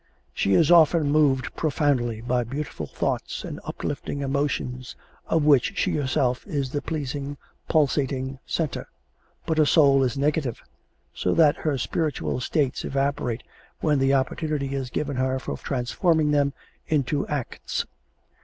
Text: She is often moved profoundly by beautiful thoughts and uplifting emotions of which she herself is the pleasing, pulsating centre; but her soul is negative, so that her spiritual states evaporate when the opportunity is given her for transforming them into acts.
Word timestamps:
She 0.33 0.55
is 0.55 0.71
often 0.71 1.11
moved 1.11 1.55
profoundly 1.55 2.21
by 2.21 2.43
beautiful 2.43 2.87
thoughts 2.87 3.43
and 3.43 3.59
uplifting 3.65 4.21
emotions 4.21 4.95
of 5.27 5.43
which 5.45 5.77
she 5.77 5.91
herself 5.95 6.43
is 6.47 6.71
the 6.71 6.81
pleasing, 6.81 7.37
pulsating 7.67 8.39
centre; 8.47 8.87
but 9.45 9.59
her 9.59 9.65
soul 9.67 10.01
is 10.01 10.17
negative, 10.17 10.63
so 11.13 11.35
that 11.35 11.57
her 11.57 11.77
spiritual 11.77 12.39
states 12.39 12.83
evaporate 12.83 13.43
when 13.81 13.99
the 13.99 14.15
opportunity 14.15 14.73
is 14.73 14.89
given 14.89 15.17
her 15.17 15.37
for 15.37 15.55
transforming 15.55 16.31
them 16.31 16.53
into 16.87 17.27
acts. 17.27 17.85